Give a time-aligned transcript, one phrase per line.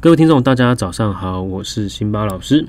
[0.00, 2.66] 各位听众，大家早上好，我是辛巴老师。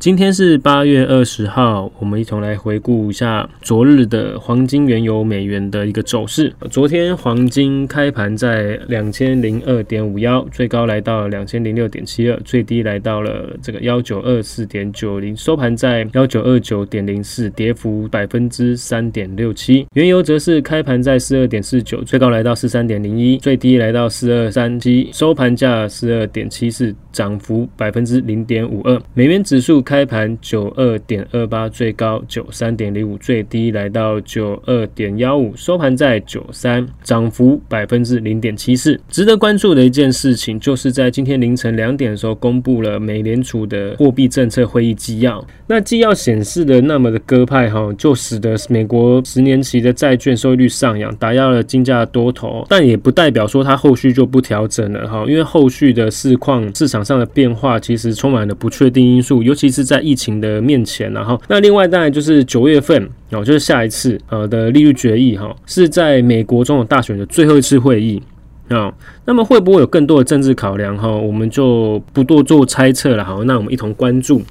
[0.00, 6.50] 今天是八月二十号，我们一同来回顾一下昨日的黄金、原油、美元的一个走势。
[6.70, 19.86] 昨天黄金开盘在两千零二点五幺，最高来到两千零六点七二，最低来到了这个幺九二四点九零，收盘在幺九二九点零四，跌幅百分之三点六七。
[19.92, 28.98] 原油则是开盘在四二点四九，最高来到四三点零一，最低来到四二三七，收盘价四二点七四，涨幅百分之零点五二。
[29.12, 29.84] 美元指数。
[29.90, 39.00] 开盘九二点二八，最高九三点零五，最低来到九二点幺五，收盘在九三，涨幅百分之零点七四。
[39.08, 45.44] 值得关注的一件事情，就是在今天凌晨两点的时候，公布了美联储的货币政策会议纪要。
[45.66, 52.64] 那纪要显示的那么的鸽派哈，就使得美国十年期的债券收益率上扬，打压了金价多头。
[52.68, 59.79] 但也不代表说它后续就不调整了哈，因为后续的市况市场上的变化其实充满了不确定因素，尤其是。
[59.80, 68.22] 是在疫情的面前，然后那另外当然就是九月份哦，就是下一次呃的利率决议哈，是在美国总统大选的最后一次会议
[68.68, 68.92] 啊。
[69.30, 71.08] 那么会不会有更多的政治考量哈？
[71.08, 73.24] 我们就不多做猜测了。
[73.24, 74.42] 好，那我们一同关注。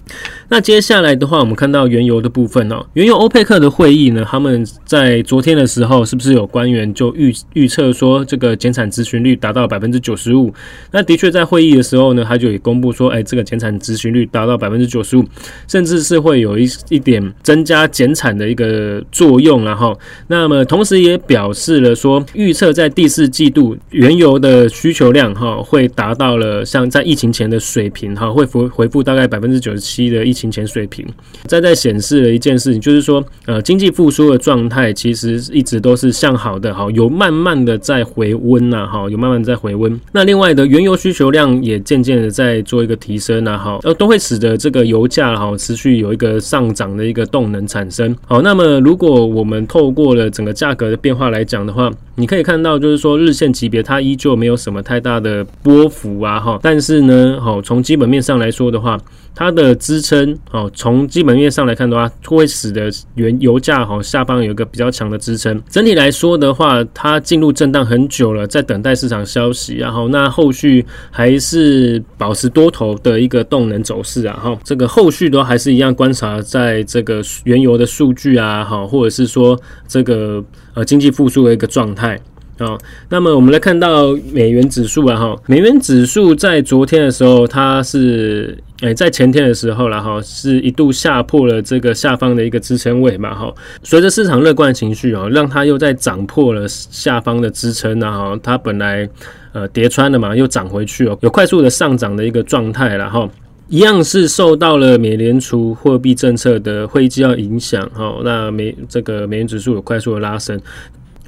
[0.48, 2.86] 那接下来的话，我们看到原油的部分哦。
[2.94, 10.54] 原油欧佩克的会议呢，他们在昨天的时候，是不是有官员就预预测说这个减产执行率达到百分之九十五？
[10.92, 15.26] 那的确在会议的时候呢，他就也公布说，哎，这个减产执行率达到百分之九十五，
[15.68, 19.66] 甚至是会有一一点增加减产的一个作用。
[19.66, 31.06] 然后，那么同时也表示了说，预测在第四季度原油的需求量哈会达到了像在疫情前的水平哈，会回回复大概百分之九十七的疫情前水平。
[31.46, 40.00] 再再显示了一件事情，就是说呃经济复苏的状态其实一直都是向好的哈，有慢慢的在回温呐哈，有慢慢在回温。
[40.12, 48.16] 那另外的原油需求量也渐渐的在做一个提升呐哈，呃都会使得这个油价哈持续有一个上涨的一个动能产生。
[48.28, 54.59] 好，那么如果我们透过了整个价格的变化来讲的话，你可以看到就是说日线级别它依旧没有。
[54.60, 56.40] 什么太大的波幅啊？
[56.40, 59.00] 哈，但是呢，好，从基本面上来说的话，
[59.34, 65.60] 它的支撑，哦，从基本面上来看的话，会使得原油价哈下方有一个比较强的支撑。
[65.70, 80.44] 整体来说的话，它进入震荡很久了，在等待市场消息，然后那后续还是保持多头的一个动能走势啊，哈，这个后续都还是一样观察在这个原油的数据啊，哈，或者是说这个
[80.74, 82.20] 呃经济复苏的一个状态。
[82.60, 82.78] 好，
[83.08, 99.08] 那么我们来看到美元指数啊，哈，美元指数在昨天的时候，它是诶，在前天的时候了哈，是一度下破了这个下方的一个支撑位嘛，哈，随着市场乐观情绪啊，让它又在涨破了下方的支撑啊，哈，它本来
[99.54, 103.30] 呃跌穿了嘛，又涨回去哦，有快速的上涨的一个状态了哈，
[103.70, 110.60] 一样是受到了美联储货币政策的会议纪要影响哈，那美这个美元指数有快速的拉升。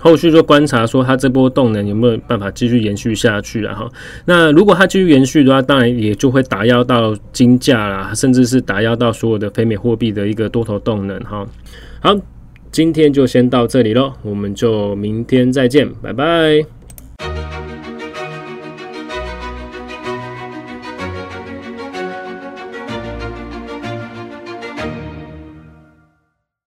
[0.01, 3.73] 后续就观察说，它这波动能有没有办法继续延续下去啊？
[3.75, 3.89] 哈，
[4.25, 11.19] 那如果它继续延续的话，当然也就会打压到金价啦，甚至是打压到所有的非美货币的一个多头动能。
[11.19, 11.47] 哈，
[12.01, 12.15] 好，
[12.71, 16.80] 今天就先到这里喽，我们就明天再见，拜拜。